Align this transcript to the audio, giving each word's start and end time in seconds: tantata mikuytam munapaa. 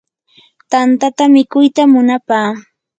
tantata 0.71 1.23
mikuytam 1.33 1.89
munapaa. 1.93 2.49